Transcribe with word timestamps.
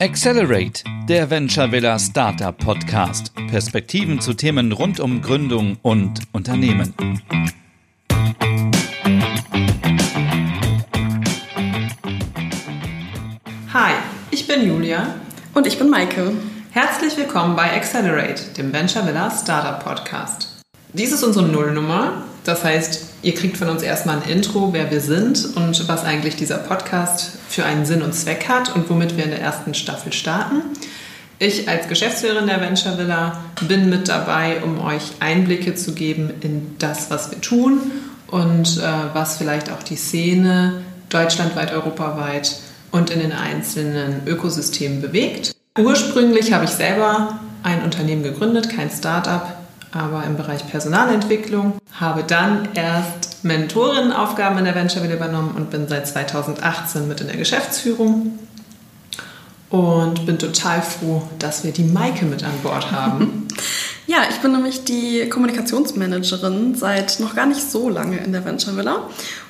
Accelerate, 0.00 0.84
der 1.08 1.28
Venture 1.28 1.72
Villa 1.72 1.98
Startup 1.98 2.56
Podcast. 2.56 3.32
Perspektiven 3.50 4.20
zu 4.20 4.32
Themen 4.32 4.70
rund 4.70 5.00
um 5.00 5.20
Gründung 5.20 5.76
und 5.82 6.20
Unternehmen. 6.30 6.94
Hi, 13.72 13.94
ich 14.30 14.46
bin 14.46 14.68
Julia. 14.68 15.16
Und 15.54 15.66
ich 15.66 15.76
bin 15.76 15.90
Maike. 15.90 16.30
Herzlich 16.70 17.16
willkommen 17.16 17.56
bei 17.56 17.74
Accelerate, 17.74 18.52
dem 18.56 18.72
Venture 18.72 19.04
Villa 19.04 19.32
Startup 19.32 19.82
Podcast. 19.82 20.62
Dies 20.92 21.10
ist 21.10 21.24
unsere 21.24 21.48
Nullnummer. 21.48 22.22
Das 22.44 22.64
heißt, 22.64 23.00
ihr 23.22 23.34
kriegt 23.34 23.56
von 23.56 23.68
uns 23.68 23.82
erstmal 23.82 24.22
ein 24.22 24.28
Intro, 24.28 24.72
wer 24.72 24.90
wir 24.90 25.00
sind 25.00 25.56
und 25.56 25.88
was 25.88 26.04
eigentlich 26.04 26.36
dieser 26.36 26.58
Podcast 26.58 27.32
für 27.48 27.64
einen 27.64 27.84
Sinn 27.84 28.02
und 28.02 28.14
Zweck 28.14 28.48
hat 28.48 28.74
und 28.74 28.88
womit 28.88 29.16
wir 29.16 29.24
in 29.24 29.30
der 29.30 29.40
ersten 29.40 29.74
Staffel 29.74 30.12
starten. 30.12 30.62
Ich 31.40 31.68
als 31.68 31.88
Geschäftsführerin 31.88 32.46
der 32.46 32.60
Venture 32.60 32.98
Villa 32.98 33.38
bin 33.68 33.88
mit 33.88 34.08
dabei, 34.08 34.60
um 34.62 34.80
euch 34.80 35.02
Einblicke 35.20 35.74
zu 35.74 35.92
geben 35.92 36.30
in 36.40 36.74
das, 36.78 37.10
was 37.10 37.30
wir 37.30 37.40
tun 37.40 37.80
und 38.26 38.78
äh, 38.78 39.14
was 39.14 39.36
vielleicht 39.36 39.70
auch 39.70 39.82
die 39.82 39.96
Szene 39.96 40.82
deutschlandweit, 41.10 41.72
europaweit 41.72 42.56
und 42.90 43.10
in 43.10 43.20
den 43.20 43.32
einzelnen 43.32 44.26
Ökosystemen 44.26 45.00
bewegt. 45.00 45.54
Ursprünglich 45.78 46.52
habe 46.52 46.64
ich 46.64 46.70
selber 46.70 47.38
ein 47.62 47.82
Unternehmen 47.82 48.22
gegründet, 48.22 48.70
kein 48.70 48.90
Startup, 48.90 49.57
aber 49.92 50.24
im 50.24 50.36
Bereich 50.36 50.66
Personalentwicklung. 50.68 51.74
Habe 51.98 52.24
dann 52.24 52.68
erst 52.74 53.44
Mentorinnenaufgaben 53.44 54.58
in 54.58 54.64
der 54.64 54.74
Venture 54.74 55.02
Villa 55.02 55.14
übernommen 55.14 55.52
und 55.56 55.70
bin 55.70 55.88
seit 55.88 56.06
2018 56.06 57.08
mit 57.08 57.20
in 57.20 57.28
der 57.28 57.36
Geschäftsführung. 57.36 58.38
Und 59.70 60.24
bin 60.24 60.38
total 60.38 60.80
froh, 60.80 61.22
dass 61.38 61.62
wir 61.62 61.72
die 61.72 61.84
Maike 61.84 62.24
mit 62.24 62.42
an 62.42 62.52
Bord 62.62 62.90
haben. 62.90 63.46
Ja, 64.08 64.20
ich 64.30 64.38
bin 64.38 64.52
nämlich 64.52 64.84
die 64.84 65.28
Kommunikationsmanagerin 65.28 66.74
seit 66.74 67.20
noch 67.20 67.36
gar 67.36 67.44
nicht 67.44 67.60
so 67.60 67.90
lange 67.90 68.16
in 68.16 68.32
der 68.32 68.42
Venture 68.42 68.74
Villa 68.74 69.02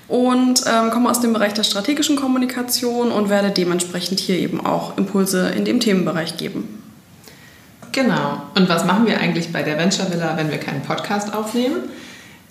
und 0.08 0.64
ähm, 0.66 0.90
komme 0.90 1.08
aus 1.08 1.20
dem 1.20 1.32
Bereich 1.32 1.54
der 1.54 1.62
strategischen 1.62 2.16
Kommunikation 2.16 3.12
und 3.12 3.28
werde 3.28 3.52
dementsprechend 3.52 4.18
hier 4.18 4.36
eben 4.36 4.66
auch 4.66 4.98
Impulse 4.98 5.50
in 5.50 5.64
dem 5.64 5.78
Themenbereich 5.78 6.38
geben. 6.38 6.77
Genau. 7.98 8.42
Und 8.54 8.68
was 8.68 8.84
machen 8.84 9.08
wir 9.08 9.18
eigentlich 9.18 9.52
bei 9.52 9.64
der 9.64 9.76
Venture 9.76 10.12
Villa, 10.12 10.36
wenn 10.36 10.52
wir 10.52 10.58
keinen 10.58 10.82
Podcast 10.82 11.34
aufnehmen? 11.34 11.78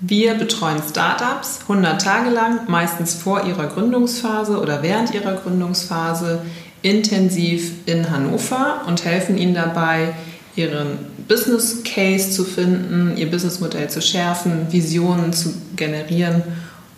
Wir 0.02 0.34
betreuen 0.34 0.82
Startups 0.88 1.60
100 1.62 2.02
Tage 2.02 2.32
lang, 2.32 2.60
meistens 2.68 3.14
vor 3.14 3.46
ihrer 3.46 3.68
Gründungsphase 3.68 4.60
oder 4.60 4.84
während 4.84 5.14
ihrer 5.14 5.36
Gründungsphase, 5.36 6.42
intensiv 6.82 7.72
in 7.86 8.12
Hannover 8.12 8.82
und 8.88 9.06
helfen 9.06 9.38
ihnen 9.38 9.54
dabei, 9.54 10.14
ihren 10.58 10.98
Business 11.30 11.82
Case 11.86 12.32
zu 12.32 12.44
finden, 12.44 13.16
ihr 13.16 13.32
Businessmodell 13.32 13.90
zu 13.90 14.02
schärfen, 14.02 14.68
Visionen 14.70 15.32
zu 15.32 15.54
generieren 15.78 16.44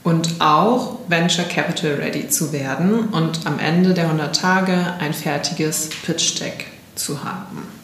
und 0.03 0.41
auch 0.41 0.97
Venture 1.07 1.45
Capital 1.45 1.97
ready 2.01 2.27
zu 2.29 2.51
werden 2.51 3.09
und 3.09 3.45
am 3.45 3.59
Ende 3.59 3.93
der 3.93 4.05
100 4.05 4.35
Tage 4.35 4.73
ein 4.99 5.13
fertiges 5.13 5.89
Pitch 6.03 6.41
Deck 6.41 6.65
zu 6.95 7.23
haben. 7.23 7.78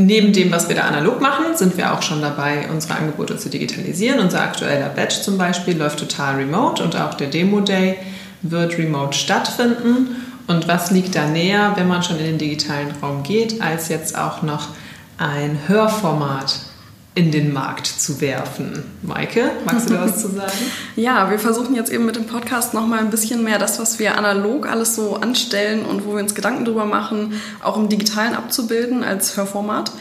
Neben 0.00 0.32
dem, 0.32 0.52
was 0.52 0.68
wir 0.68 0.76
da 0.76 0.82
analog 0.82 1.20
machen, 1.20 1.56
sind 1.56 1.76
wir 1.76 1.92
auch 1.92 2.02
schon 2.02 2.22
dabei, 2.22 2.68
unsere 2.70 2.94
Angebote 2.94 3.36
zu 3.36 3.48
digitalisieren. 3.48 4.20
Unser 4.20 4.42
aktueller 4.42 4.90
Batch 4.90 5.22
zum 5.22 5.36
Beispiel 5.36 5.76
läuft 5.76 5.98
total 5.98 6.36
remote 6.36 6.84
und 6.84 6.94
auch 6.94 7.14
der 7.14 7.26
Demo 7.26 7.60
Day 7.60 7.96
wird 8.42 8.78
remote 8.78 9.18
stattfinden. 9.18 10.16
Und 10.46 10.68
was 10.68 10.92
liegt 10.92 11.16
da 11.16 11.26
näher, 11.26 11.72
wenn 11.74 11.88
man 11.88 12.04
schon 12.04 12.18
in 12.18 12.26
den 12.26 12.38
digitalen 12.38 12.92
Raum 13.02 13.24
geht, 13.24 13.60
als 13.60 13.88
jetzt 13.88 14.16
auch 14.16 14.42
noch 14.42 14.68
ein 15.18 15.58
Hörformat 15.66 16.60
in 17.14 17.32
den 17.32 17.52
Markt 17.52 17.86
zu 17.86 18.20
werfen. 18.20 18.84
Maike, 19.02 19.50
magst 19.64 19.90
du 19.90 19.94
da 19.94 20.02
was 20.02 20.20
zu 20.20 20.28
sagen? 20.28 20.52
Ja, 20.96 21.30
wir 21.30 21.38
versuchen 21.38 21.74
jetzt 21.74 21.90
eben 21.90 22.06
mit 22.06 22.16
dem 22.16 22.26
Podcast 22.26 22.74
nochmal 22.74 23.00
ein 23.00 23.10
bisschen 23.10 23.42
mehr 23.42 23.58
das, 23.58 23.78
was 23.80 23.98
wir 23.98 24.16
analog 24.16 24.68
alles 24.68 24.94
so 24.94 25.16
anstellen 25.16 25.84
und 25.84 26.06
wo 26.06 26.14
wir 26.14 26.22
uns 26.22 26.34
Gedanken 26.34 26.64
drüber 26.64 26.84
machen, 26.84 27.40
auch 27.62 27.76
im 27.76 27.88
Digitalen 27.88 28.34
abzubilden 28.34 29.02
als 29.02 29.36
Hörformat. 29.36 29.92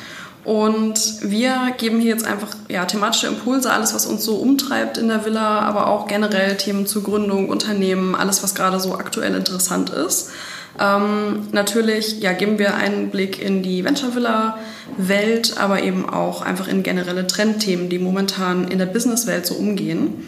Und 0.48 1.24
wir 1.24 1.74
geben 1.78 2.00
hier 2.00 2.12
jetzt 2.12 2.26
einfach 2.26 2.56
ja, 2.70 2.86
thematische 2.86 3.28
Impulse, 3.28 3.70
alles, 3.70 3.94
was 3.94 4.06
uns 4.06 4.24
so 4.24 4.38
umtreibt 4.38 4.98
in 4.98 5.10
der 5.10 5.26
Villa, 5.26 5.60
aber 5.60 5.88
auch 5.88 6.08
generell 6.08 6.56
Themen 6.56 6.88
zu 6.88 7.04
Gründung, 7.04 7.50
Unternehmen, 7.50 8.16
alles, 8.16 8.44
was 8.44 8.56
gerade 8.56 8.80
so 8.80 8.96
aktuell 8.96 9.36
interessant 9.36 9.90
ist. 9.90 10.30
Ähm, 10.80 11.48
natürlich 11.52 12.20
ja, 12.22 12.34
geben 12.34 12.60
wir 12.60 12.76
einen 12.76 13.10
Blick 13.10 13.42
in 13.42 13.64
die 13.64 13.84
Venture 13.84 14.16
Villa 14.16 14.60
Welt, 14.98 15.56
aber 15.58 15.84
eben 15.84 16.08
auch 16.08 16.42
einfach 16.42 16.68
in 16.68 16.84
generelle 16.84 17.28
Trendthemen, 17.28 17.90
die 17.90 18.00
momentan 18.00 18.68
in 18.68 18.78
der 18.78 18.86
Businesswelt 18.86 19.46
so 19.46 19.56
umgehen. 19.56 20.26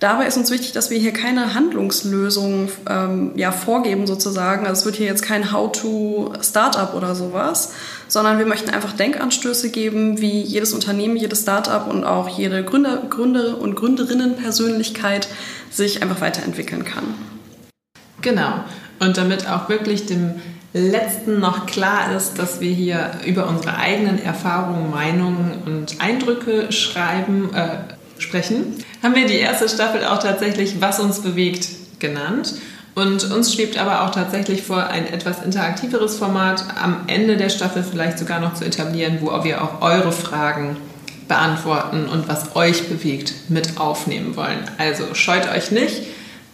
Dabei 0.00 0.26
ist 0.26 0.36
uns 0.36 0.50
wichtig, 0.50 0.72
dass 0.72 0.90
wir 0.90 0.98
hier 0.98 1.12
keine 1.12 1.54
Handlungslösung 1.54 2.68
ähm, 2.90 3.32
ja, 3.36 3.52
vorgeben 3.52 4.06
sozusagen. 4.06 4.66
Also 4.66 4.80
es 4.80 4.84
wird 4.84 4.96
hier 4.96 5.06
jetzt 5.06 5.22
kein 5.22 5.52
How-to-Startup 5.52 6.94
oder 6.94 7.14
sowas, 7.14 7.72
sondern 8.08 8.38
wir 8.38 8.44
möchten 8.44 8.70
einfach 8.70 8.92
Denkanstöße 8.92 9.70
geben, 9.70 10.20
wie 10.20 10.42
jedes 10.42 10.74
Unternehmen, 10.74 11.16
jedes 11.16 11.42
Startup 11.42 11.88
und 11.88 12.04
auch 12.04 12.28
jede 12.28 12.64
Gründer, 12.64 13.04
Gründer 13.08 13.58
und 13.58 13.76
Gründerinnenpersönlichkeit 13.76 15.28
sich 15.70 16.02
einfach 16.02 16.20
weiterentwickeln 16.20 16.84
kann. 16.84 17.14
Genau. 18.20 18.64
Und 19.04 19.18
damit 19.18 19.48
auch 19.48 19.68
wirklich 19.68 20.06
dem 20.06 20.40
Letzten 20.72 21.38
noch 21.38 21.66
klar 21.66 22.16
ist, 22.16 22.38
dass 22.38 22.60
wir 22.60 22.72
hier 22.72 23.10
über 23.26 23.48
unsere 23.48 23.76
eigenen 23.76 24.20
Erfahrungen, 24.20 24.90
Meinungen 24.90 25.62
und 25.66 26.00
Eindrücke 26.00 26.72
schreiben, 26.72 27.54
äh, 27.54 27.76
sprechen, 28.18 28.82
haben 29.02 29.14
wir 29.14 29.26
die 29.26 29.34
erste 29.34 29.68
Staffel 29.68 30.04
auch 30.04 30.18
tatsächlich 30.18 30.80
Was 30.80 31.00
uns 31.00 31.20
bewegt 31.20 31.68
genannt. 31.98 32.54
Und 32.94 33.30
uns 33.30 33.52
schwebt 33.52 33.76
aber 33.76 34.04
auch 34.04 34.10
tatsächlich 34.10 34.62
vor, 34.62 34.86
ein 34.86 35.12
etwas 35.12 35.42
interaktiveres 35.42 36.16
Format 36.16 36.64
am 36.80 37.02
Ende 37.08 37.36
der 37.36 37.50
Staffel 37.50 37.82
vielleicht 37.82 38.18
sogar 38.18 38.40
noch 38.40 38.54
zu 38.54 38.64
etablieren, 38.64 39.18
wo 39.20 39.44
wir 39.44 39.62
auch 39.62 39.82
eure 39.82 40.12
Fragen 40.12 40.76
beantworten 41.28 42.06
und 42.06 42.28
was 42.28 42.56
euch 42.56 42.88
bewegt 42.88 43.34
mit 43.48 43.78
aufnehmen 43.78 44.36
wollen. 44.36 44.60
Also 44.78 45.14
scheut 45.14 45.48
euch 45.52 45.72
nicht 45.72 46.02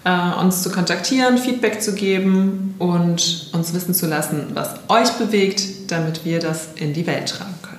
äh, 0.04 0.40
uns 0.40 0.62
zu 0.62 0.70
kontaktieren, 0.70 1.38
Feedback 1.38 1.82
zu 1.82 1.94
geben 1.94 2.74
und 2.78 3.50
uns 3.52 3.74
wissen 3.74 3.94
zu 3.94 4.06
lassen, 4.06 4.48
was 4.54 4.74
euch 4.88 5.10
bewegt, 5.12 5.90
damit 5.90 6.24
wir 6.24 6.38
das 6.38 6.68
in 6.76 6.92
die 6.92 7.06
Welt 7.06 7.28
tragen 7.28 7.54
können. 7.62 7.70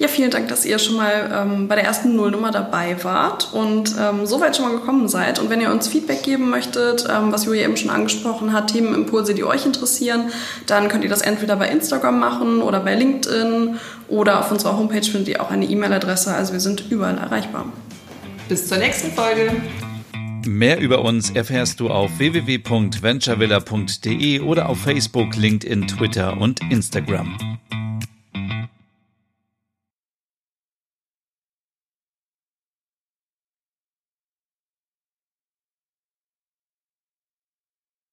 Ja, 0.00 0.08
vielen 0.08 0.30
Dank, 0.30 0.48
dass 0.48 0.64
ihr 0.64 0.78
schon 0.78 0.96
mal 0.96 1.30
ähm, 1.30 1.68
bei 1.68 1.74
der 1.74 1.84
ersten 1.84 2.16
Nullnummer 2.16 2.50
dabei 2.50 2.96
wart 3.04 3.52
und 3.52 3.94
ähm, 4.00 4.24
so 4.24 4.40
weit 4.40 4.56
schon 4.56 4.64
mal 4.64 4.78
gekommen 4.78 5.08
seid. 5.08 5.38
Und 5.38 5.50
wenn 5.50 5.60
ihr 5.60 5.70
uns 5.70 5.88
Feedback 5.88 6.22
geben 6.22 6.48
möchtet, 6.48 7.06
ähm, 7.06 7.32
was 7.32 7.44
Julia 7.44 7.64
eben 7.64 7.76
schon 7.76 7.90
angesprochen 7.90 8.54
hat, 8.54 8.72
Themenimpulse, 8.72 9.34
die 9.34 9.44
euch 9.44 9.66
interessieren, 9.66 10.32
dann 10.66 10.88
könnt 10.88 11.04
ihr 11.04 11.10
das 11.10 11.20
entweder 11.20 11.54
bei 11.56 11.68
Instagram 11.68 12.18
machen 12.18 12.62
oder 12.62 12.80
bei 12.80 12.94
LinkedIn 12.94 13.78
oder 14.08 14.40
auf 14.40 14.50
unserer 14.50 14.78
Homepage 14.78 15.02
findet 15.02 15.28
ihr 15.28 15.42
auch 15.42 15.50
eine 15.50 15.66
E-Mail-Adresse. 15.66 16.32
Also 16.34 16.54
wir 16.54 16.60
sind 16.60 16.90
überall 16.90 17.18
erreichbar. 17.18 17.66
Bis 18.48 18.68
zur 18.68 18.78
nächsten 18.78 19.12
Folge. 19.12 19.52
Mehr 20.46 20.80
über 20.80 21.02
uns 21.02 21.30
erfährst 21.30 21.80
du 21.80 21.90
auf 21.90 22.18
www.venturevilla.de 22.18 24.40
oder 24.40 24.68
auf 24.68 24.80
Facebook, 24.80 25.36
LinkedIn, 25.36 25.86
Twitter 25.86 26.36
und 26.36 26.60
Instagram. 26.70 27.60